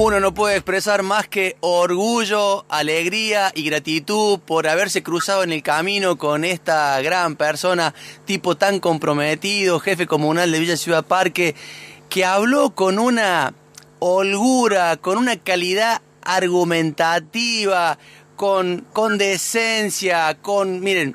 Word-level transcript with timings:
Uno 0.00 0.20
no 0.20 0.32
puede 0.32 0.54
expresar 0.54 1.02
más 1.02 1.26
que 1.26 1.56
orgullo, 1.58 2.64
alegría 2.68 3.50
y 3.52 3.64
gratitud 3.64 4.38
por 4.38 4.68
haberse 4.68 5.02
cruzado 5.02 5.42
en 5.42 5.50
el 5.50 5.64
camino 5.64 6.16
con 6.16 6.44
esta 6.44 7.02
gran 7.02 7.34
persona, 7.34 7.92
tipo 8.24 8.56
tan 8.56 8.78
comprometido, 8.78 9.80
jefe 9.80 10.06
comunal 10.06 10.52
de 10.52 10.60
Villa 10.60 10.76
Ciudad 10.76 11.04
Parque, 11.04 11.56
que 12.08 12.24
habló 12.24 12.76
con 12.76 13.00
una 13.00 13.54
holgura, 13.98 14.98
con 14.98 15.18
una 15.18 15.36
calidad 15.36 16.00
argumentativa, 16.22 17.98
con, 18.36 18.86
con 18.92 19.18
decencia, 19.18 20.38
con, 20.40 20.78
miren, 20.78 21.12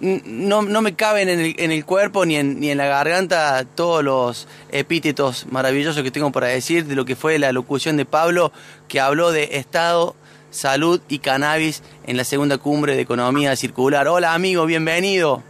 no, 0.00 0.62
no 0.62 0.82
me 0.82 0.94
caben 0.94 1.28
en 1.28 1.40
el, 1.40 1.54
en 1.58 1.72
el 1.72 1.84
cuerpo 1.84 2.26
ni 2.26 2.36
en, 2.36 2.60
ni 2.60 2.70
en 2.70 2.78
la 2.78 2.86
garganta 2.86 3.64
todos 3.64 4.04
los 4.04 4.48
epítetos 4.70 5.46
maravillosos 5.50 6.02
que 6.02 6.10
tengo 6.10 6.32
para 6.32 6.48
decir 6.48 6.84
de 6.86 6.94
lo 6.94 7.04
que 7.04 7.16
fue 7.16 7.38
la 7.38 7.52
locución 7.52 7.96
de 7.96 8.04
Pablo, 8.04 8.52
que 8.88 9.00
habló 9.00 9.32
de 9.32 9.56
Estado, 9.58 10.14
salud 10.50 11.00
y 11.08 11.18
cannabis 11.18 11.82
en 12.06 12.16
la 12.16 12.24
segunda 12.24 12.58
cumbre 12.58 12.94
de 12.94 13.02
economía 13.02 13.56
circular. 13.56 14.08
Hola 14.08 14.34
amigo, 14.34 14.66
bienvenido. 14.66 15.42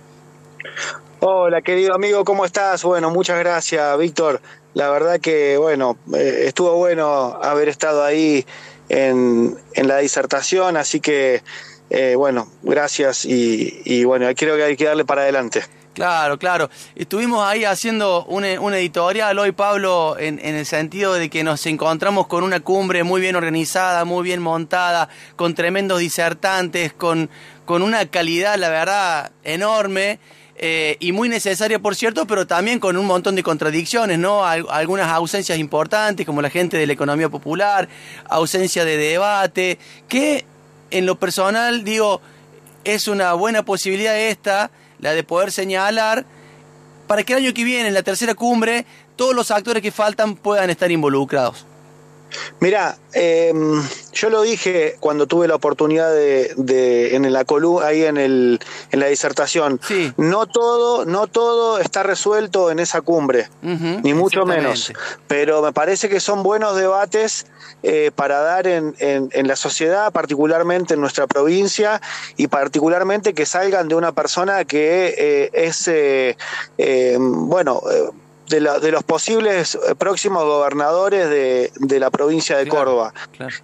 Hola 1.20 1.62
querido 1.62 1.94
amigo, 1.94 2.24
¿cómo 2.24 2.44
estás? 2.44 2.84
Bueno, 2.84 3.10
muchas 3.10 3.38
gracias 3.38 3.98
Víctor. 3.98 4.40
La 4.74 4.90
verdad 4.90 5.20
que, 5.20 5.56
bueno, 5.56 5.96
eh, 6.14 6.44
estuvo 6.46 6.76
bueno 6.76 7.38
haber 7.42 7.68
estado 7.68 8.04
ahí 8.04 8.44
en, 8.90 9.56
en 9.72 9.88
la 9.88 9.98
disertación, 9.98 10.76
así 10.76 11.00
que 11.00 11.42
eh, 11.90 12.14
bueno, 12.16 12.48
gracias 12.62 13.24
y, 13.24 14.04
bueno, 14.04 14.26
creo 14.36 14.56
que 14.56 14.64
hay 14.64 14.76
que 14.76 14.84
darle 14.86 15.04
para 15.04 15.22
adelante. 15.22 15.62
Claro, 15.94 16.38
claro. 16.38 16.68
Estuvimos 16.94 17.46
ahí 17.46 17.64
haciendo 17.64 18.26
un, 18.26 18.44
editorial 18.44 19.38
hoy, 19.38 19.52
Pablo, 19.52 20.16
en, 20.18 20.38
el 20.40 20.66
sentido 20.66 21.14
de 21.14 21.30
que 21.30 21.42
nos 21.42 21.64
encontramos 21.64 22.26
con 22.26 22.44
una 22.44 22.60
cumbre 22.60 23.02
muy 23.02 23.20
bien 23.20 23.34
organizada, 23.34 24.04
muy 24.04 24.22
bien 24.22 24.42
montada, 24.42 25.08
con 25.36 25.54
tremendos 25.54 26.00
disertantes, 26.00 26.92
con, 26.92 27.30
con 27.64 27.80
una 27.80 28.04
calidad, 28.06 28.56
la 28.56 28.68
verdad, 28.68 29.32
enorme. 29.42 30.18
Eh, 30.58 30.96
y 31.00 31.12
muy 31.12 31.28
necesaria, 31.28 31.78
por 31.78 31.94
cierto, 31.94 32.26
pero 32.26 32.46
también 32.46 32.78
con 32.78 32.96
un 32.96 33.06
montón 33.06 33.34
de 33.34 33.42
contradicciones, 33.42 34.18
¿no? 34.18 34.46
algunas 34.46 35.08
ausencias 35.08 35.58
importantes, 35.58 36.24
como 36.24 36.40
la 36.40 36.48
gente 36.48 36.78
de 36.78 36.86
la 36.86 36.94
economía 36.94 37.28
popular, 37.28 37.88
ausencia 38.28 38.86
de 38.86 38.96
debate, 38.96 39.78
que 40.08 40.46
en 40.90 41.06
lo 41.06 41.18
personal 41.18 41.84
digo, 41.84 42.20
es 42.84 43.08
una 43.08 43.32
buena 43.32 43.64
posibilidad 43.64 44.18
esta, 44.18 44.70
la 45.00 45.12
de 45.12 45.24
poder 45.24 45.52
señalar, 45.52 46.24
para 47.06 47.22
que 47.22 47.32
el 47.32 47.40
año 47.44 47.54
que 47.54 47.64
viene, 47.64 47.88
en 47.88 47.94
la 47.94 48.02
tercera 48.02 48.34
cumbre, 48.34 48.86
todos 49.16 49.34
los 49.34 49.50
actores 49.50 49.82
que 49.82 49.92
faltan 49.92 50.36
puedan 50.36 50.70
estar 50.70 50.90
involucrados. 50.90 51.66
Mira, 52.60 52.96
em, 53.12 53.82
yo 54.12 54.30
lo 54.30 54.42
dije 54.42 54.96
cuando 55.00 55.26
tuve 55.26 55.48
la 55.48 55.54
oportunidad 55.54 56.10
de, 56.12 57.14
en 57.14 57.32
la 57.32 57.44
ahí 57.84 58.04
en, 58.04 58.16
el, 58.16 58.60
en 58.90 59.00
la 59.00 59.06
disertación. 59.06 59.80
No 60.16 60.46
todo, 60.46 61.04
no 61.04 61.26
todo 61.26 61.78
está 61.78 62.02
resuelto 62.02 62.70
en 62.70 62.78
esa 62.78 63.00
cumbre, 63.00 63.48
ni 63.62 64.14
mucho 64.14 64.44
menos. 64.46 64.92
Pero 65.26 65.62
me 65.62 65.72
parece 65.72 66.08
que 66.08 66.20
son 66.20 66.42
buenos 66.42 66.76
debates 66.76 67.46
eh, 67.82 68.10
para 68.14 68.40
dar 68.40 68.66
en, 68.66 68.94
en, 68.98 69.46
la 69.46 69.56
sociedad, 69.56 70.12
particularmente 70.12 70.94
en 70.94 71.00
nuestra 71.00 71.26
provincia, 71.26 72.00
y 72.36 72.48
particularmente 72.48 73.34
que 73.34 73.46
salgan 73.46 73.88
de 73.88 73.94
una 73.94 74.12
persona 74.12 74.64
que 74.64 75.14
eh, 75.16 75.50
es, 75.52 75.88
eh, 75.88 76.36
bueno, 77.18 77.82
de, 78.48 78.60
de, 78.80 78.90
los 78.90 79.04
posibles 79.04 79.74
eh, 79.74 79.94
próximos 79.94 80.44
gobernadores 80.44 81.28
de, 81.28 81.72
de 81.76 82.00
la 82.00 82.10
provincia 82.10 82.56
de 82.56 82.68
Córdoba. 82.68 83.12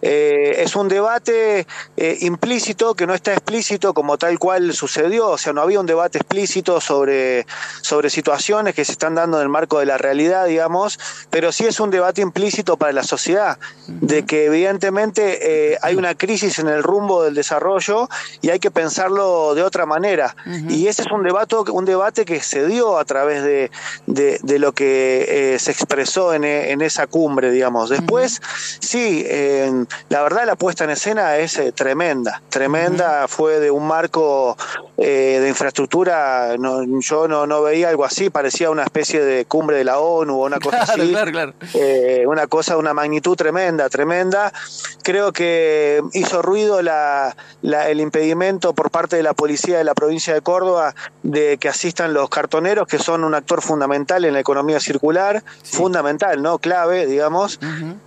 Eh, 0.01 0.57
es 0.59 0.75
un 0.77 0.89
debate 0.89 1.67
eh, 1.97 2.19
implícito 2.21 2.95
que 2.95 3.07
no 3.07 3.15
está 3.15 3.33
explícito 3.33 3.95
como 3.95 4.19
tal 4.19 4.39
cual 4.39 4.73
sucedió, 4.73 5.31
o 5.31 5.39
sea, 5.39 5.53
no 5.53 5.61
había 5.63 5.81
un 5.81 5.87
debate 5.87 6.19
explícito 6.19 6.81
sobre, 6.81 7.47
sobre 7.81 8.11
situaciones 8.11 8.75
que 8.75 8.85
se 8.85 8.93
están 8.93 9.15
dando 9.15 9.39
en 9.39 9.45
el 9.45 9.49
marco 9.49 9.79
de 9.79 9.87
la 9.87 9.99
realidad, 9.99 10.47
digamos, 10.47 10.99
pero 11.31 11.53
sí 11.53 11.67
es 11.67 11.81
un 11.81 11.91
debate 11.91 12.21
implícito 12.21 12.77
para 12.77 12.93
la 12.93 13.05
sociedad, 13.05 13.59
de 13.87 14.25
que 14.25 14.47
evidentemente 14.47 15.79
hay 15.83 15.97
una 15.97 16.15
crisis 16.15 16.59
en 16.59 16.69
el 16.69 16.83
rumbo 16.83 17.23
del 17.23 17.35
desarrollo 17.35 18.09
y 18.41 18.51
hay 18.51 18.59
que 18.59 18.71
pensarlo 18.71 19.55
de 19.55 19.63
otra 19.63 19.87
manera. 19.87 20.35
Y 20.69 20.89
ese 20.89 21.03
es 21.03 21.11
un 21.11 21.23
debate, 21.23 21.57
un 21.57 21.85
debate 21.85 22.25
que 22.25 22.41
se 22.41 22.67
dio 22.67 22.99
a 22.99 23.05
través 23.05 23.43
de, 23.45 23.71
de, 24.07 24.39
de 24.43 24.59
lo 24.59 24.72
que 24.73 25.55
eh, 25.55 25.59
se 25.59 25.71
expresó 25.71 26.35
en, 26.35 26.45
esa 26.83 27.07
cumbre, 27.07 27.51
digamos. 27.51 27.91
Después, 27.91 28.41
sí, 28.81 29.25
la 30.09 30.23
verdad 30.23 30.47
la 30.47 30.57
puesta 30.57 30.85
en 30.85 30.91
escena 30.91 31.37
es 31.37 31.59
eh, 31.59 31.73
tremenda, 31.73 32.43
tremenda, 32.49 33.29
fue 33.29 33.61
de 33.61 33.71
un 33.71 33.87
marco 33.87 34.57
eh, 34.97 35.39
de 35.41 35.49
infraestructura, 35.49 36.57
yo 36.57 37.29
no, 37.29 37.47
no 37.47 37.63
veía 37.63 37.89
algo 37.89 38.05
así, 38.05 38.31
parecía 38.31 38.71
una 38.71 38.85
especie 38.85 39.25
de 39.25 39.45
cumbre 39.45 39.77
de 39.77 39.85
la 39.85 39.99
ONU 39.99 40.41
o 40.41 40.47
una 40.47 40.59
cosa 40.59 40.83
así. 40.83 41.11
Claro, 41.11 41.31
claro. 41.31 41.55
una 42.27 42.47
cosa 42.47 42.75
de 42.75 42.81
una 42.81 42.95
magnitud 42.95 43.37
tremenda, 43.37 43.89
tremenda. 43.89 44.53
Creo 45.03 45.33
que 45.33 46.03
hizo 46.13 46.43
ruido 46.43 46.81
la, 46.83 47.37
el 47.63 48.01
impedimento 48.01 48.73
por 48.73 48.91
parte 48.91 49.17
de 49.17 49.23
la 49.23 49.35
policía 49.35 49.79
de 49.79 49.85
la 49.85 49.95
provincia 49.95 50.35
de 50.35 50.41
Córdoba 50.41 50.95
de 51.23 51.59
que 51.59 51.69
asistan 51.69 52.15
los 52.15 52.29
cartoneros, 52.29 52.87
que 52.87 52.99
son 52.99 53.25
un 53.25 53.35
actor 53.35 53.63
fundamental 53.63 54.25
en 54.25 54.35
la 54.35 54.41
economía 54.41 54.62
circular, 54.81 55.43
fundamental, 55.65 56.43
¿no? 56.43 56.59
Clave, 56.59 57.07
digamos. 57.07 57.59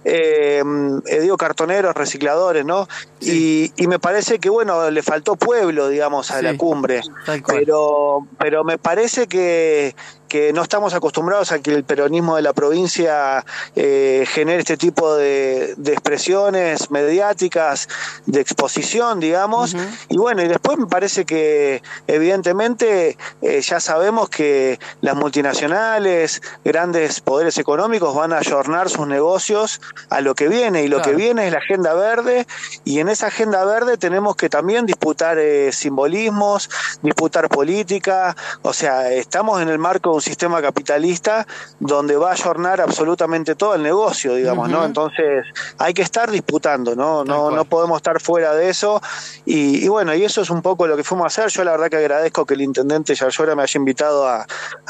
Eh, 0.04 0.64
eh, 1.06 1.20
digo, 1.20 1.38
cartoneros, 1.38 1.96
recicladores, 1.96 2.66
¿no? 2.66 2.88
Y, 3.22 3.72
me 3.88 4.00
parece 4.00 4.40
que, 4.40 4.50
bueno, 4.50 4.90
le 4.90 5.02
faltó 5.04 5.36
pueblo, 5.36 5.90
digamos, 5.90 6.32
a 6.32 6.42
la 6.42 6.58
cumbre. 6.58 7.02
Pero, 7.48 8.28
pero 8.38 8.64
me 8.64 8.78
parece 8.78 9.28
que, 9.28 9.96
que 10.28 10.54
no 10.54 10.62
estamos 10.62 10.94
acostumbrados 10.94 11.52
a 11.52 11.60
que 11.60 11.74
el 11.74 11.84
peronismo 11.84 12.36
de 12.36 12.42
la 12.42 12.54
provincia 12.54 13.46
eh, 13.76 14.26
genere 14.28 14.60
este 14.60 14.78
tipo 14.78 15.16
de, 15.16 15.76
expresiones 15.86 16.92
mediáticas, 16.92 17.88
de 18.26 18.42
exposición, 18.42 19.20
digamos. 19.20 19.76
Y 20.10 20.18
bueno, 20.18 20.42
y 20.44 20.48
después 20.48 20.78
me 20.78 20.88
parece 20.88 21.26
que 21.26 21.82
evidentemente 22.08 23.18
eh, 23.42 23.62
ya 23.62 23.80
sabemos 23.80 24.30
que 24.30 24.80
las 25.02 25.16
multinacionales, 25.16 26.42
grandes 26.64 27.22
poderes 27.22 27.58
económicos 27.58 28.16
van 28.16 28.34
a 28.34 28.38
ayornar 28.40 28.90
sus 28.90 29.08
negocios 29.08 29.82
a 30.10 30.22
lo 30.22 30.36
que 30.36 30.48
viene, 30.48 30.84
y 30.84 30.88
lo 30.88 31.02
que 31.02 31.14
viene 31.14 31.48
es 31.48 31.54
la 31.54 31.60
agenda 31.60 31.94
verde, 31.94 32.48
y 32.84 33.00
en 33.00 33.10
esa 33.10 33.28
agenda 33.28 33.64
verde 33.66 33.98
tenemos 33.98 34.36
que 34.36 34.50
también 34.50 34.86
disputar 34.86 35.38
eh, 35.38 35.72
simbolismos, 35.72 36.70
disputar 37.02 37.50
política, 37.50 38.36
o 38.62 38.74
sea, 38.74 39.12
estamos 39.12 39.62
en 39.62 39.70
el 39.70 39.80
marco 39.80 40.14
un 40.14 40.22
sistema 40.26 40.62
capitalista 40.62 41.48
donde 41.80 42.18
va 42.18 42.30
a 42.30 42.34
ayornar 42.34 42.82
absolutamente 42.82 43.56
todo 43.56 43.76
el 43.76 43.84
negocio, 43.84 44.34
digamos, 44.34 44.70
¿no? 44.70 44.84
Entonces 44.84 45.46
hay 45.78 45.94
que 45.94 46.02
estar 46.02 46.32
disputando, 46.32 46.96
¿no? 46.96 47.24
No, 47.24 47.52
no 47.52 47.66
podemos 47.66 47.98
estar 47.98 48.20
fuera 48.20 48.54
de 48.56 48.70
eso. 48.70 49.02
Y, 49.46 49.88
bueno, 49.88 50.14
y 50.16 50.24
eso 50.24 50.42
es 50.42 50.50
un 50.50 50.62
poco 50.62 50.88
lo 50.88 50.98
que 50.98 51.04
fuimos 51.04 51.26
a 51.26 51.28
hacer. 51.28 51.50
Yo 51.50 51.64
la 51.64 51.72
verdad 51.72 51.90
que 51.90 51.98
agradezco 51.98 52.46
que 52.46 52.56
el 52.56 52.62
intendente 52.62 53.14
Yayora 53.16 53.56
me 53.56 53.64
haya 53.64 53.78
invitado 53.78 54.28
a, 54.28 54.46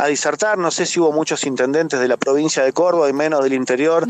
disertar. 0.07 0.57
No 0.57 0.72
sé 0.72 0.85
si 0.85 1.00
hubo 1.00 1.12
muchos 1.12 1.46
intendentes 1.46 2.00
de 2.00 2.07
la 2.07 2.17
provincia 2.17 2.64
de 2.64 2.72
Córdoba 2.72 3.09
y 3.09 3.14
menos 3.14 3.43
del 3.43 3.53
interior 3.53 4.05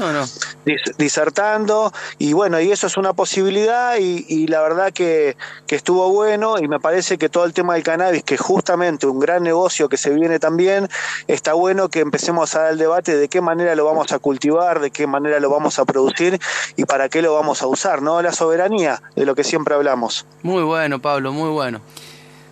disertando. 0.98 1.92
Y 2.20 2.34
bueno, 2.34 2.60
y 2.60 2.72
eso 2.72 2.88
es 2.88 2.98
una 2.98 3.14
posibilidad 3.14 3.98
y, 3.98 4.46
la 4.46 4.62
verdad 4.62 4.94
que, 4.94 5.36
que 5.66 5.76
estuvo 5.76 6.12
bueno 6.12 6.60
y 6.60 6.68
me 6.68 6.80
parece 6.80 7.18
que 7.18 7.30
todo 7.30 7.46
el 7.46 7.54
tema 7.54 7.74
del 7.74 7.84
cannabis, 7.84 8.24
que 8.24 8.38
justamente 8.38 9.08
un 9.08 9.20
gran 9.20 9.44
negocio 9.44 9.90
que 9.90 9.98
se 9.98 10.12
viene 10.12 10.40
también, 10.40 10.88
está 11.28 11.54
bueno 11.54 11.90
que 11.90 12.00
empecemos 12.00 12.56
a 12.56 12.64
dar 12.64 12.72
el 12.74 12.78
debate 12.78 13.16
de 13.16 13.28
qué 13.28 13.42
manera 13.42 13.76
lo 13.76 13.86
vamos 13.86 14.12
a 14.12 14.20
cultivar, 14.20 14.80
de 14.80 14.92
qué 14.92 15.08
manera 15.08 15.40
lo 15.40 15.50
vamos 15.50 15.80
a 15.80 15.86
producir 15.86 16.40
y 16.76 16.86
para 16.86 17.10
qué 17.10 17.22
lo 17.22 17.34
vamos 17.34 17.62
a 17.62 17.68
usar, 17.68 18.02
¿no? 18.02 18.22
La 18.22 18.32
soberanía 18.32 19.02
de 19.16 19.26
lo 19.26 19.36
que 19.36 19.44
siempre 19.44 19.76
hablamos. 19.76 20.26
Muy 20.44 20.64
bueno, 20.64 21.02
Pablo, 21.02 21.34
muy 21.34 21.50
bueno. 21.50 21.82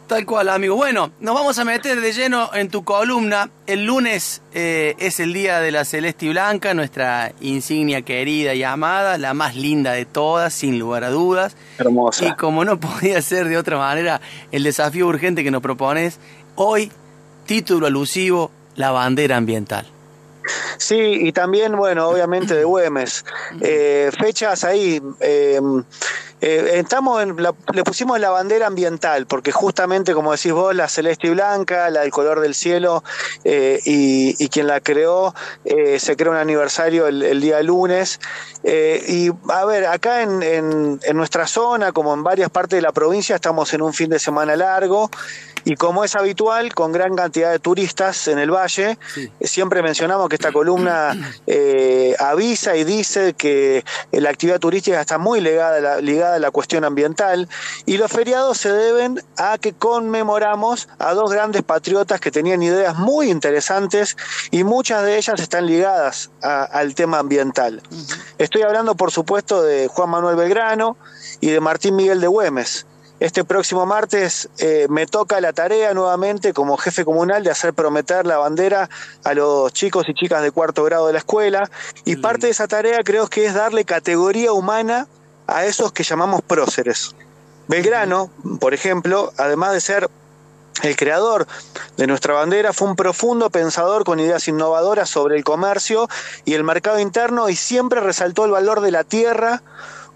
Tal 0.08 0.26
cual, 0.26 0.50
amigo. 0.50 0.76
Bueno, 0.76 1.12
nos 1.22 1.34
vamos 1.34 1.58
a 1.60 1.66
meter 1.66 2.02
de 2.02 2.12
lleno 2.12 2.54
en 2.54 2.70
tu 2.70 2.84
columna. 2.84 3.50
El 3.66 3.86
lunes 3.86 4.42
eh, 4.54 4.96
es 5.00 5.22
el 5.22 5.32
día 5.32 5.60
de 5.60 5.72
la 5.72 5.86
Celeste 5.86 6.26
y 6.26 6.30
Blanca, 6.30 6.74
nuestra 6.74 7.32
insignia 7.40 8.02
querida 8.02 8.54
y 8.54 8.64
amada, 8.64 9.18
la 9.18 9.34
más 9.34 9.56
linda 9.56 9.94
de 9.94 10.06
todas, 10.06 10.54
sin 10.54 10.78
lugar 10.78 11.06
a 11.06 11.10
dudas. 11.10 11.56
Hermosa. 11.78 12.28
Y 12.28 12.36
como 12.36 12.66
no 12.66 12.80
podía 12.80 13.22
ser 13.22 13.48
de 13.48 13.58
otra 13.58 13.78
manera, 13.78 14.20
el 14.52 14.64
desafío 14.64 15.08
urgente 15.08 15.44
que 15.44 15.52
nos 15.52 15.62
propones 15.62 16.20
hoy 16.56 16.92
título 17.46 17.88
alusivo, 17.88 18.52
la 18.76 18.92
bandera 18.92 19.38
ambiental. 19.38 19.88
Sí, 20.78 20.98
y 20.98 21.32
también, 21.32 21.78
bueno, 21.78 22.10
obviamente 22.10 22.54
de 22.56 22.66
Güemes. 22.66 23.24
Eh, 23.62 24.12
fechas 24.18 24.64
ahí. 24.64 25.02
Eh, 25.22 25.62
eh, 26.46 26.80
estamos 26.80 27.26
le 27.74 27.84
pusimos 27.86 28.20
la 28.20 28.30
bandera 28.30 28.68
ambiental, 28.68 29.28
porque 29.28 29.54
justamente, 29.54 30.14
como 30.14 30.34
decís 30.34 30.52
vos, 30.52 30.76
la 30.76 30.90
celeste 30.90 31.28
y 31.28 31.30
blanca, 31.30 31.90
la 31.90 32.02
del 32.02 32.12
color 32.12 32.42
del 32.42 32.54
cielo, 32.54 33.02
eh, 33.46 33.80
y, 33.86 34.50
quien 34.50 34.68
la 34.68 34.82
creó, 34.82 35.34
eh, 35.64 36.02
se 36.02 36.18
creó 36.18 36.34
un 36.34 36.38
aniversario 36.38 37.08
el, 37.08 37.40
día 37.40 37.64
lunes. 37.64 38.20
y 38.62 39.30
a 39.48 39.64
ver, 39.64 39.86
acá 39.86 40.22
en, 40.22 41.00
en 41.02 41.16
nuestra 41.18 41.48
zona, 41.48 41.94
como 41.94 42.14
en 42.14 42.24
varias 42.24 42.50
partes 42.50 42.76
de 42.76 42.82
la 42.82 42.92
provincia, 42.92 43.36
estamos 43.36 43.74
en 43.74 43.82
un 43.82 43.94
fin 43.94 44.10
de 44.10 44.20
semana 44.20 44.58
largo. 44.58 45.10
Y 45.66 45.76
como 45.76 46.04
es 46.04 46.16
habitual, 46.16 46.74
con 46.74 46.92
gran 46.92 47.16
cantidad 47.16 47.52
de 47.52 47.60
turistas 47.60 48.28
en 48.28 48.40
el 48.40 48.52
valle, 48.52 48.98
siempre 49.42 49.82
mencionamos 49.82 50.30
que 50.30 50.36
esta 50.36 50.52
columna 50.52 51.16
eh, 51.48 52.16
avisa 52.20 52.76
y 52.76 52.84
dice 52.84 53.34
que 53.34 53.84
la 54.12 54.30
actividad 54.30 54.60
turística 54.60 55.00
está 55.00 55.18
muy 55.18 55.42
ligada 55.42 55.78
a, 55.78 55.82
la, 55.82 56.02
ligada 56.02 56.36
a 56.36 56.40
la 56.40 56.52
cuestión 56.52 56.84
ambiental 56.84 57.48
y 57.86 57.98
los 57.98 58.12
feriados 58.12 58.58
se 58.58 58.72
deben 58.72 59.22
a 59.38 59.58
que 59.58 59.74
conmemoramos 59.74 60.90
a 61.00 61.14
dos 61.14 61.32
grandes 61.32 61.64
patriotas 61.64 62.20
que 62.20 62.32
tenían 62.32 62.62
ideas 62.62 62.98
muy 62.98 63.30
interesantes 63.30 64.18
y 64.52 64.64
muchas 64.64 65.04
de 65.04 65.18
ellas 65.18 65.40
están 65.40 65.66
ligadas 65.66 66.32
al 66.42 66.96
tema 66.96 67.20
ambiental. 67.20 67.82
Estoy 68.38 68.64
hablando, 68.64 68.96
por 68.96 69.12
supuesto, 69.12 69.64
de 69.64 69.88
Juan 69.88 70.10
Manuel 70.10 70.36
Belgrano 70.36 70.98
y 71.40 71.50
de 71.50 71.60
Martín 71.60 71.96
Miguel 71.96 72.22
de 72.22 72.28
Güemes. 72.28 72.86
Este 73.24 73.46
próximo 73.46 73.86
martes 73.86 74.50
eh, 74.58 74.86
me 74.90 75.08
toca 75.08 75.40
la 75.40 75.54
tarea 75.54 75.94
nuevamente 75.94 76.52
como 76.52 76.76
jefe 76.76 77.06
comunal 77.06 77.42
de 77.42 77.52
hacer 77.52 77.74
prometer 77.74 78.26
la 78.26 78.38
bandera 78.38 78.90
a 79.24 79.34
los 79.34 79.72
chicos 79.72 80.10
y 80.10 80.14
chicas 80.14 80.44
de 80.44 80.52
cuarto 80.52 80.84
grado 80.84 81.08
de 81.08 81.14
la 81.14 81.20
escuela 81.20 81.72
y 82.04 82.18
parte 82.18 82.48
de 82.48 82.52
esa 82.52 82.68
tarea 82.68 83.02
creo 83.02 83.30
que 83.30 83.46
es 83.46 83.54
darle 83.54 83.86
categoría 83.86 84.52
humana 84.52 85.08
a 85.48 85.64
esos 85.64 85.94
que 85.94 86.04
llamamos 86.04 86.42
próceres. 86.42 87.16
Belgrano, 87.70 88.30
por 88.60 88.74
ejemplo, 88.74 89.32
además 89.38 89.72
de 89.72 89.80
ser 89.80 90.10
el 90.82 90.98
creador 90.98 91.48
de 91.96 92.08
nuestra 92.08 92.34
bandera 92.34 92.74
fue 92.74 92.90
un 92.90 92.98
profundo 92.98 93.50
pensador 93.50 94.04
con 94.04 94.20
ideas 94.20 94.50
innovadoras 94.50 95.10
sobre 95.10 95.38
el 95.38 95.46
comercio 95.46 96.10
y 96.44 96.56
el 96.56 96.66
mercado 96.66 97.00
interno 97.00 97.48
y 97.48 97.56
siempre 97.56 98.02
resaltó 98.02 98.44
el 98.44 98.52
valor 98.52 98.82
de 98.82 98.92
la 98.92 99.06
tierra 99.06 99.64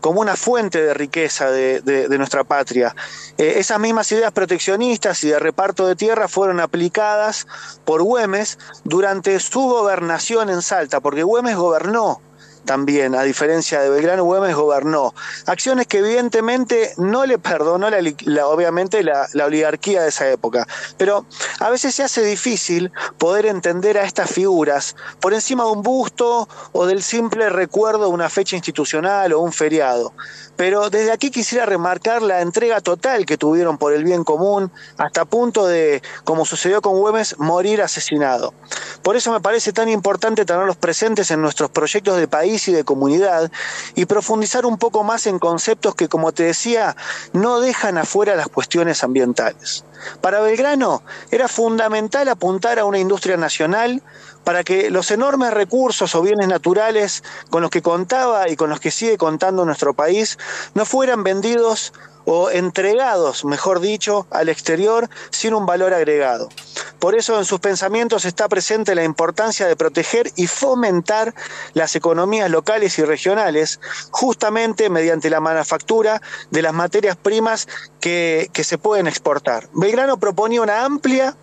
como 0.02 0.22
una 0.22 0.36
fuente 0.36 0.82
de 0.82 0.94
riqueza 0.94 1.50
de, 1.52 2.08
nuestra 2.18 2.44
patria. 2.44 2.96
Eh, 3.38 3.56
esas 3.58 3.80
mismas 3.80 4.12
ideas 4.12 4.32
proteccionistas 4.32 5.24
y 5.24 5.30
de 5.30 5.40
reparto 5.40 5.88
de 5.88 5.96
tierra 5.96 6.28
fueron 6.28 6.60
aplicadas 6.60 7.48
por 7.86 8.04
Güemes 8.04 8.58
durante 8.84 9.40
su 9.40 9.62
gobernación 9.62 10.50
en 10.50 10.62
Salta, 10.62 11.00
porque 11.00 11.24
Güemes 11.24 11.56
gobernó 11.56 12.22
también, 12.66 13.16
a 13.16 13.24
diferencia 13.24 13.82
de 13.82 13.90
Belgrano, 13.90 14.24
Güemes 14.24 14.56
gobernó. 14.56 15.14
Acciones 15.46 15.88
que 15.88 16.00
evidentemente 16.00 16.94
no 16.98 17.26
le 17.26 17.38
perdonó 17.38 17.90
la, 17.90 18.48
obviamente 18.48 19.04
la, 19.04 19.28
oligarquía 19.46 20.02
de 20.02 20.10
esa 20.10 20.30
época. 20.30 20.68
Pero 20.98 21.26
a 21.60 21.70
veces 21.70 21.96
se 21.96 22.04
hace 22.04 22.24
difícil 22.24 22.92
poder 23.18 23.46
entender 23.46 23.98
a 23.98 24.04
estas 24.04 24.30
figuras 24.30 24.96
por 25.20 25.34
encima 25.34 25.64
de 25.64 25.72
un 25.72 25.82
busto 25.82 26.48
o 26.72 26.86
del 26.86 27.02
simple 27.02 27.50
recuerdo 27.50 28.06
de 28.06 28.12
una 28.12 28.30
fecha 28.30 28.56
institucional 28.56 29.34
o 29.34 29.40
un 29.40 29.54
feriado. 29.54 30.14
Pero 30.56 30.90
desde 30.90 31.12
aquí 31.12 31.30
quisiera 31.30 31.66
remarcar 31.66 32.22
la 32.24 32.42
entrega 32.42 32.82
total 32.82 33.26
que 33.26 33.38
tuvieron 33.38 33.78
por 33.78 33.94
el 33.94 34.04
bien 34.04 34.24
común, 34.24 34.72
hasta 34.98 35.24
punto 35.24 35.68
de, 35.68 36.02
como 36.24 36.46
sucedió 36.46 36.82
con 36.82 36.98
Güemes, 36.98 37.38
morir 37.38 37.82
asesinado. 37.82 38.54
Por 39.04 39.16
eso 39.16 39.32
me 39.32 39.40
parece 39.40 39.72
tan 39.72 39.88
importante 39.88 40.46
tenerlos 40.46 40.76
presentes 40.76 41.30
en 41.30 41.42
nuestros 41.42 41.70
proyectos 41.70 42.18
de 42.18 42.28
país 42.28 42.57
y 42.68 42.72
de 42.72 42.84
comunidad 42.84 43.52
y 43.96 44.06
profundizar 44.06 44.66
un 44.66 44.78
poco 44.78 45.04
más 45.04 45.28
en 45.28 45.38
conceptos 45.38 45.96
que, 45.96 46.08
como 46.08 46.32
te 46.32 46.44
decía, 46.44 46.96
no 47.34 47.60
dejan 47.60 47.98
afuera 47.98 48.36
las 48.36 48.48
cuestiones 48.48 49.04
ambientales. 49.04 49.86
Para 50.22 50.40
Belgrano 50.40 51.04
era 51.32 51.48
fundamental 51.48 52.28
apuntar 52.30 52.80
a 52.80 52.86
una 52.86 53.00
industria 53.00 53.38
nacional 53.38 54.02
para 54.44 54.64
que 54.64 54.90
los 54.90 55.12
enormes 55.12 55.54
recursos 55.54 56.16
o 56.16 56.22
bienes 56.22 56.48
naturales 56.48 57.24
con 57.50 57.62
los 57.62 57.70
que 57.70 57.82
contaba 57.82 58.50
y 58.50 58.56
con 58.56 58.70
los 58.70 58.80
que 58.80 58.92
sigue 58.92 59.18
contando 59.18 59.66
nuestro 59.66 59.94
país 59.94 60.38
no 60.74 60.86
fueran 60.86 61.24
vendidos 61.24 61.94
o 62.30 62.52
entregados, 62.52 63.46
mejor 63.46 63.80
dicho, 63.80 64.28
al 64.32 64.50
exterior 64.50 65.10
sin 65.30 65.54
un 65.54 65.66
valor 65.66 65.94
agregado. 65.94 66.50
Por 67.00 67.16
eso 67.16 67.38
en 67.38 67.46
sus 67.46 67.62
pensamientos 67.62 68.26
está 68.26 68.50
presente 68.50 68.96
la 68.96 69.06
importancia 69.06 69.66
de 69.66 69.78
proteger 69.78 70.30
y 70.36 70.48
fomentar 70.48 71.34
las 71.74 71.96
economías 71.96 72.50
locales 72.50 73.00
y 73.00 73.06
regionales, 73.06 73.80
justamente 74.12 74.90
mediante 74.90 75.30
la 75.30 75.40
manufactura 75.40 76.22
de 76.52 76.62
las 76.62 76.74
materias 76.74 77.16
primas 77.16 77.66
que, 78.02 78.50
que 78.52 78.66
se 78.66 78.78
pueden 78.78 79.08
exportar. 79.08 79.70
Belgrano 79.72 80.18
proponía 80.18 80.62
una 80.62 80.84
amplia 80.84 81.38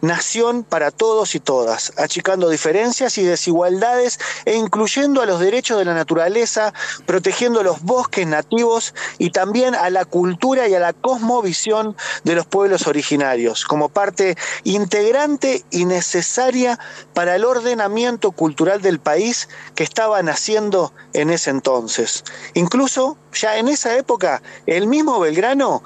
nación 0.00 0.64
para 0.64 0.90
todos 0.90 1.34
y 1.34 1.40
todas, 1.40 1.92
achicando 1.96 2.48
diferencias 2.48 3.18
y 3.18 3.24
desigualdades 3.24 4.18
e 4.44 4.54
incluyendo 4.54 5.22
a 5.22 5.26
los 5.26 5.40
derechos 5.40 5.78
de 5.78 5.84
la 5.84 5.94
naturaleza, 5.94 6.72
protegiendo 7.06 7.62
los 7.62 7.82
bosques 7.82 8.26
nativos 8.26 8.94
y 9.18 9.30
también 9.30 9.74
a 9.74 9.90
la 9.90 10.04
cultura 10.04 10.68
y 10.68 10.74
a 10.74 10.80
la 10.80 10.92
cosmovisión 10.92 11.96
de 12.24 12.34
los 12.34 12.46
pueblos 12.46 12.86
originarios, 12.86 13.64
como 13.64 13.88
parte 13.88 14.36
integrante 14.64 15.64
y 15.70 15.84
necesaria 15.84 16.78
para 17.14 17.36
el 17.36 17.44
ordenamiento 17.44 18.32
cultural 18.32 18.82
del 18.82 18.98
país 18.98 19.48
que 19.74 19.84
estaba 19.84 20.22
naciendo 20.22 20.92
en 21.12 21.30
ese 21.30 21.50
entonces. 21.50 22.24
Incluso 22.54 23.16
ya 23.32 23.58
en 23.58 23.68
esa 23.68 23.96
época, 23.96 24.42
el 24.66 24.86
mismo 24.86 25.20
Belgrano 25.20 25.82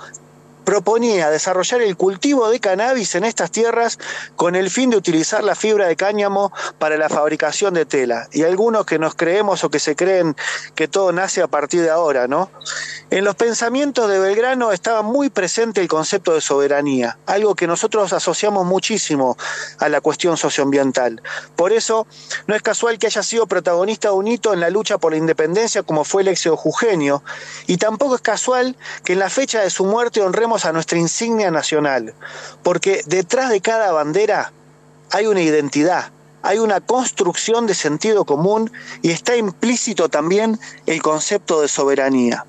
proponía 0.70 1.31
desarrollar 1.31 1.82
el 1.82 1.96
cultivo 1.96 2.49
de 2.49 2.61
cannabis 2.61 3.17
en 3.17 3.25
estas 3.25 3.50
tierras 3.50 3.99
con 4.37 4.55
el 4.55 4.70
fin 4.70 4.88
de 4.90 4.96
utilizar 4.96 5.43
la 5.43 5.56
fibra 5.56 5.88
de 5.88 5.96
cáñamo 5.96 6.52
para 6.78 6.96
la 6.96 7.08
fabricación 7.08 7.75
de 7.75 7.87
tela. 7.87 8.28
Y 8.31 8.44
algunos 8.44 8.87
que 8.87 9.00
nos 9.00 9.17
creemos 9.17 9.64
o 9.64 9.69
que 9.69 9.81
se 9.81 9.96
creen 9.96 10.37
que 10.76 10.87
todo 10.87 11.11
nace 11.11 11.43
a 11.43 11.49
partir 11.49 11.82
de 11.82 11.90
ahora, 11.90 12.28
¿no? 12.28 12.52
En 13.11 13.25
los 13.25 13.34
pensamientos 13.34 14.08
de 14.08 14.20
Belgrano 14.20 14.70
estaba 14.70 15.02
muy 15.02 15.28
presente 15.31 15.81
el 15.81 15.88
concepto 15.88 16.34
de 16.34 16.40
soberanía, 16.40 17.19
algo 17.26 17.56
que 17.56 17.66
nosotros 17.66 18.12
asociamos 18.12 18.64
muchísimo 18.64 19.37
a 19.81 19.88
la 19.88 20.00
cuestión 20.00 20.37
socioambiental. 20.37 21.20
Por 21.56 21.73
eso, 21.73 22.06
no 22.46 22.55
es 22.55 22.62
casual 22.62 23.00
que 23.00 23.08
haya 23.08 23.25
sido 23.25 23.49
protagonista 23.49 24.11
de 24.11 24.14
un 24.14 24.28
hito 24.28 24.52
en 24.52 24.61
la 24.61 24.71
lucha 24.71 24.99
por 24.99 25.11
la 25.11 25.18
independencia 25.18 25.83
como 25.83 26.04
fue 26.04 26.23
el 26.23 26.28
Exio 26.28 26.56
Jugenio, 26.56 27.25
y 27.66 27.78
tampoco 27.78 28.14
es 28.14 28.21
casual 28.21 28.76
que 29.02 29.14
en 29.14 29.18
la 29.18 29.28
fecha 29.28 29.62
de 29.62 29.71
su 29.71 29.85
muerte 29.85 30.23
honremos 30.23 30.60
a 30.64 30.73
nuestra 30.73 30.99
insignia 30.99 31.50
nacional, 31.50 32.14
porque 32.62 33.02
detrás 33.07 33.50
de 33.50 33.61
cada 33.61 33.93
bandera 33.93 34.52
hay 35.11 35.26
una 35.26 35.40
identidad, 35.40 36.11
hay 36.43 36.59
una 36.59 36.81
construcción 36.81 37.67
de 37.67 37.75
sentido 37.75 38.25
común 38.25 38.71
y 39.02 39.11
está 39.11 39.37
implícito 39.37 40.09
también 40.09 40.59
el 40.87 41.02
concepto 41.02 41.61
de 41.61 41.69
soberanía. 41.69 42.47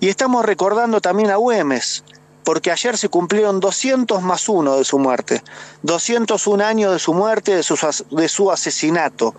Y 0.00 0.08
estamos 0.08 0.44
recordando 0.44 1.00
también 1.00 1.30
a 1.30 1.36
Güemes, 1.36 2.04
porque 2.44 2.70
ayer 2.70 2.96
se 2.96 3.08
cumplieron 3.08 3.60
200 3.60 4.22
más 4.22 4.48
uno 4.48 4.76
de 4.76 4.84
su 4.84 4.98
muerte, 4.98 5.42
201 5.82 6.64
años 6.64 6.92
de 6.92 6.98
su 6.98 7.12
muerte, 7.12 7.54
de 7.54 7.62
su, 7.62 7.76
de 8.10 8.28
su 8.28 8.50
asesinato 8.50 9.34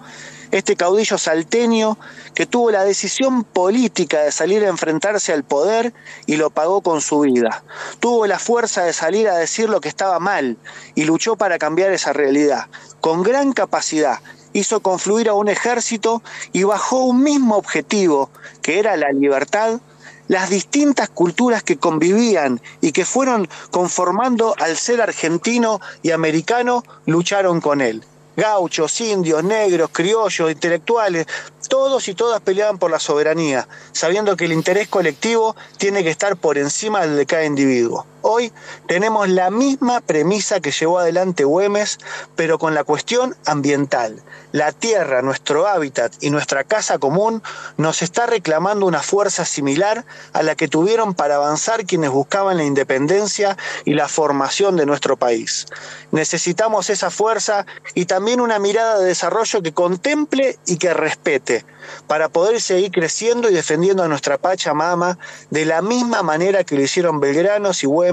este 0.52 0.76
caudillo 0.76 1.18
salteño 1.18 1.98
que 2.34 2.46
tuvo 2.46 2.72
la 2.72 2.84
decisión 2.84 3.44
política 3.44 4.22
de 4.22 4.32
salir 4.32 4.64
a 4.66 4.70
enfrentarse 4.70 5.32
al 5.32 5.44
poder 5.44 5.94
y 6.26 6.38
lo 6.38 6.50
pagó 6.50 6.82
con 6.82 7.02
su 7.02 7.20
vida. 7.22 7.64
Tuvo 8.00 8.26
la 8.26 8.40
fuerza 8.40 8.84
de 8.84 8.94
salir 8.94 9.30
a 9.30 9.38
decir 9.38 9.70
lo 9.70 9.82
que 9.82 9.90
estaba 9.90 10.20
mal 10.20 10.58
y 10.96 11.04
luchó 11.04 11.36
para 11.36 11.60
cambiar 11.60 11.92
esa 11.92 12.14
realidad. 12.14 12.68
Con 13.02 13.24
gran 13.24 13.54
capacidad 13.54 14.20
hizo 14.54 14.80
confluir 14.82 15.30
a 15.30 15.34
un 15.34 15.50
ejército 15.50 16.24
y 16.52 16.64
bajo 16.64 17.04
un 17.04 17.22
mismo 17.24 17.56
objetivo, 17.56 18.32
que 18.62 18.80
era 18.80 18.98
la 18.98 19.12
libertad, 19.12 19.80
las 20.28 20.50
distintas 20.50 21.10
culturas 21.10 21.64
que 21.64 21.78
convivían 21.78 22.62
y 22.82 22.92
que 22.92 23.06
fueron 23.06 23.48
conformando 23.72 24.56
al 24.60 24.78
ser 24.78 25.02
argentino 25.02 25.80
y 26.02 26.12
americano 26.12 26.84
lucharon 27.06 27.62
con 27.62 27.82
él 27.82 28.04
gauchos, 28.36 29.00
indios, 29.02 29.44
negros, 29.44 29.90
criollos, 29.92 30.52
intelectuales, 30.52 31.28
todos 31.68 32.08
y 32.08 32.16
todas 32.16 32.42
peleaban 32.42 32.80
por 32.80 32.92
la 32.92 33.00
soberanía, 33.00 33.68
sabiendo 33.92 34.36
que 34.36 34.46
el 34.46 34.54
interés 34.54 34.88
colectivo 34.88 35.56
tiene 35.78 36.04
que 36.04 36.10
estar 36.10 36.36
por 36.36 36.58
encima 36.58 37.02
del 37.02 37.16
de 37.16 37.26
cada 37.26 37.46
individuo. 37.46 38.06
Hoy 38.22 38.52
tenemos 38.86 39.30
la 39.30 39.50
misma 39.50 40.02
premisa 40.02 40.60
que 40.60 40.72
llevó 40.72 41.00
adelante 41.00 41.46
Güemes, 41.46 42.00
pero 42.36 42.60
con 42.60 42.76
la 42.76 42.84
cuestión 42.84 43.36
ambiental. 43.46 44.22
La 44.52 44.74
tierra, 44.74 45.22
nuestro 45.22 45.68
hábitat 45.68 46.12
y 46.22 46.30
nuestra 46.30 46.66
casa 46.66 46.98
común 46.98 47.42
nos 47.78 48.02
está 48.02 48.26
reclamando 48.26 48.86
una 48.86 49.02
fuerza 49.02 49.46
similar 49.46 50.06
a 50.34 50.44
la 50.44 50.56
que 50.56 50.68
tuvieron 50.68 51.14
para 51.14 51.36
avanzar 51.36 51.86
quienes 51.86 52.10
buscaban 52.10 52.58
la 52.58 52.66
independencia 52.66 53.58
y 53.86 53.94
la 53.94 54.10
formación 54.10 54.76
de 54.76 54.86
nuestro 54.86 55.16
país. 55.16 55.68
Necesitamos 56.12 56.90
esa 56.90 57.12
fuerza 57.12 57.66
y 57.94 58.06
también 58.06 58.42
una 58.42 58.60
mirada 58.60 59.00
de 59.00 59.06
desarrollo 59.06 59.62
que 59.62 59.74
contemple 59.74 60.60
y 60.66 60.78
que 60.78 60.94
respete 60.94 61.66
para 62.08 62.30
poder 62.30 62.60
seguir 62.60 62.92
creciendo 62.92 63.50
y 63.50 63.54
defendiendo 63.54 64.04
a 64.04 64.08
nuestra 64.08 64.38
Pachamama 64.38 65.18
de 65.50 65.66
la 65.66 65.82
misma 65.82 66.22
manera 66.22 66.64
que 66.64 66.76
lo 66.76 66.82
hicieron 66.82 67.20
Belgranos 67.20 67.84
y 67.84 67.88
Güemes 67.88 68.09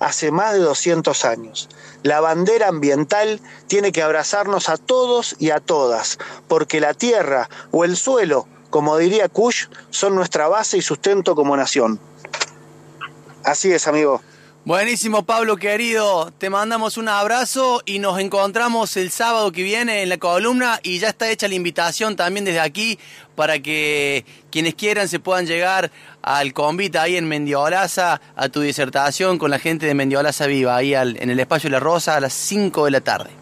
hace 0.00 0.30
más 0.30 0.54
de 0.54 0.60
200 0.60 1.24
años. 1.24 1.68
La 2.02 2.20
bandera 2.20 2.68
ambiental 2.68 3.40
tiene 3.66 3.92
que 3.92 4.02
abrazarnos 4.02 4.68
a 4.68 4.76
todos 4.76 5.36
y 5.38 5.50
a 5.50 5.60
todas, 5.60 6.18
porque 6.48 6.80
la 6.80 6.94
tierra 6.94 7.48
o 7.70 7.84
el 7.84 7.96
suelo, 7.96 8.46
como 8.70 8.96
diría 8.96 9.28
Kush, 9.28 9.66
son 9.90 10.14
nuestra 10.14 10.48
base 10.48 10.78
y 10.78 10.82
sustento 10.82 11.34
como 11.34 11.56
nación. 11.56 12.00
Así 13.44 13.72
es, 13.72 13.88
amigo. 13.88 14.20
Buenísimo, 14.64 15.24
Pablo 15.24 15.56
querido. 15.56 16.30
Te 16.38 16.48
mandamos 16.48 16.96
un 16.96 17.08
abrazo 17.08 17.82
y 17.84 17.98
nos 17.98 18.20
encontramos 18.20 18.96
el 18.96 19.10
sábado 19.10 19.50
que 19.50 19.64
viene 19.64 20.04
en 20.04 20.08
la 20.08 20.18
columna 20.18 20.78
y 20.84 21.00
ya 21.00 21.08
está 21.08 21.28
hecha 21.28 21.48
la 21.48 21.56
invitación 21.56 22.14
también 22.14 22.44
desde 22.44 22.60
aquí 22.60 22.96
para 23.34 23.58
que 23.58 24.24
quienes 24.52 24.76
quieran 24.76 25.08
se 25.08 25.18
puedan 25.18 25.46
llegar 25.46 25.90
al 26.22 26.52
convite 26.52 26.98
ahí 26.98 27.16
en 27.16 27.26
Mendiolaza 27.26 28.20
a 28.36 28.48
tu 28.50 28.60
disertación 28.60 29.36
con 29.36 29.50
la 29.50 29.58
gente 29.58 29.86
de 29.86 29.94
Mendiolaza 29.94 30.46
Viva, 30.46 30.76
ahí 30.76 30.94
en 30.94 31.28
el 31.28 31.40
espacio 31.40 31.68
de 31.68 31.72
la 31.72 31.80
Rosa 31.80 32.14
a 32.14 32.20
las 32.20 32.32
5 32.32 32.84
de 32.84 32.90
la 32.92 33.00
tarde. 33.00 33.41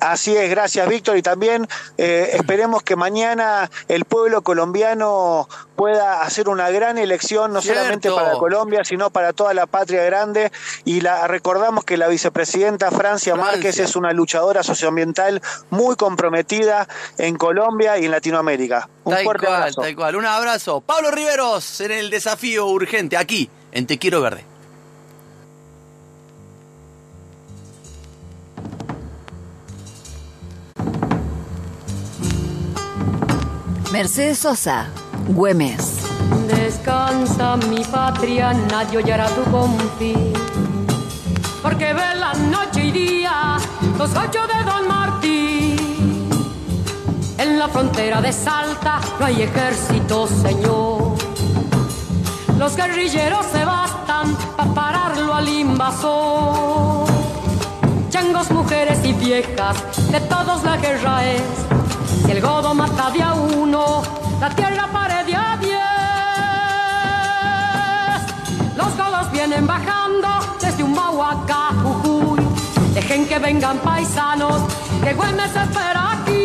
Así 0.00 0.36
es, 0.36 0.50
gracias 0.50 0.88
Víctor. 0.88 1.16
Y 1.16 1.22
también 1.22 1.66
eh, 1.96 2.30
esperemos 2.34 2.82
que 2.82 2.96
mañana 2.96 3.70
el 3.88 4.04
pueblo 4.04 4.42
colombiano 4.42 5.48
pueda 5.76 6.22
hacer 6.22 6.48
una 6.48 6.70
gran 6.70 6.98
elección, 6.98 7.52
no 7.52 7.62
solamente 7.62 8.10
para 8.10 8.32
Colombia, 8.32 8.84
sino 8.84 9.10
para 9.10 9.32
toda 9.32 9.54
la 9.54 9.66
patria 9.66 10.04
grande. 10.04 10.52
Y 10.84 11.00
la, 11.00 11.26
recordamos 11.26 11.84
que 11.84 11.96
la 11.96 12.08
vicepresidenta 12.08 12.90
Francia, 12.90 13.34
Márquez 13.34 13.78
es 13.78 13.96
una 13.96 14.12
luchadora 14.12 14.62
socioambiental 14.62 15.42
muy 15.70 15.96
comprometida 15.96 16.86
en 17.18 17.36
Colombia 17.36 17.98
y 17.98 18.04
en 18.04 18.10
Latinoamérica. 18.10 18.88
Un 19.04 19.16
fuerte 19.18 19.46
abrazo. 19.46 19.82
Tal 19.82 19.96
cual, 19.96 20.16
un 20.16 20.26
abrazo. 20.26 20.80
Pablo 20.80 21.10
Riveros 21.10 21.80
en 21.80 21.92
el 21.92 22.10
desafío 22.10 22.66
urgente, 22.66 23.16
aquí, 23.16 23.50
en 23.72 23.86
Te 23.86 23.98
Quiero 23.98 24.20
Verde. 24.20 24.53
Mercedes 33.94 34.40
Sosa, 34.40 34.88
Güemes. 35.28 36.00
Descansa 36.48 37.56
mi 37.68 37.84
patria, 37.84 38.52
nadie 38.52 38.98
oyará 38.98 39.28
tu 39.28 39.44
confín. 39.52 40.32
Porque 41.62 41.94
ve 41.94 42.14
la 42.18 42.34
noche 42.50 42.86
y 42.86 42.90
día 42.90 43.56
los 43.96 44.10
ocho 44.10 44.40
de 44.48 44.64
Don 44.64 44.88
Martín. 44.88 46.28
En 47.38 47.56
la 47.56 47.68
frontera 47.68 48.20
de 48.20 48.32
Salta 48.32 48.98
no 49.20 49.26
hay 49.26 49.42
ejército, 49.42 50.26
señor. 50.26 51.14
Los 52.58 52.74
guerrilleros 52.74 53.46
se 53.46 53.64
bastan 53.64 54.36
para 54.56 54.74
pararlo 54.74 55.34
al 55.34 55.48
invasor. 55.48 57.06
Changos, 58.10 58.50
mujeres 58.50 58.98
y 59.04 59.12
viejas, 59.12 59.76
de 60.10 60.18
todos 60.18 60.64
la 60.64 60.78
guerra 60.78 61.24
es 61.30 61.42
si 62.24 62.30
el 62.32 62.40
godo 62.40 62.74
mata 62.74 63.10
de 63.10 63.22
a 63.22 63.34
uno, 63.34 64.02
la 64.40 64.50
tierra 64.50 64.88
pare 64.92 65.24
de 65.24 65.34
a 65.36 65.56
diez. 65.60 65.80
Los 68.76 68.96
godos 68.96 69.30
vienen 69.30 69.66
bajando 69.66 70.28
desde 70.60 70.82
un 70.82 70.92
Mahuaca, 70.94 71.70
Jujuy. 71.82 72.40
Dejen 72.94 73.26
que 73.26 73.38
vengan 73.38 73.78
paisanos, 73.78 74.62
que 75.02 75.14
Güemes 75.14 75.54
espera 75.54 76.12
aquí. 76.12 76.44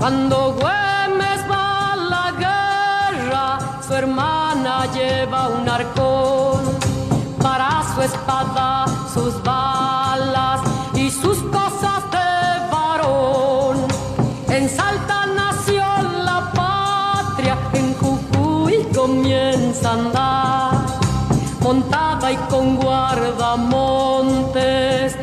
Cuando 0.00 0.54
Güemes 0.54 1.44
va 1.50 1.92
a 1.92 1.96
la 1.96 2.32
guerra, 2.32 3.58
su 3.86 3.92
hermana 3.92 4.86
lleva 4.94 5.48
un 5.48 5.68
arcón 5.68 6.62
para 7.42 7.82
su 7.94 8.00
espada, 8.00 8.86
sus 9.12 9.42
balas 9.42 10.62
y 10.94 11.10
sus 11.10 11.42
cosas 11.56 12.10
de 12.16 12.30
varón. 12.72 13.76
En 14.48 14.70
Salta 14.70 15.26
nació 15.26 15.84
la 16.24 16.50
patria, 16.54 17.58
en 17.74 17.94
Jujuy 17.96 18.88
comienza 18.94 19.90
a 19.90 19.92
andar, 19.92 20.76
montada 21.60 22.32
y 22.32 22.36
con 22.48 22.76
guardamontes. 22.76 25.14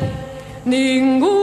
Ningún 0.64 1.37